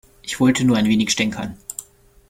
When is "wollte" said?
0.39-0.63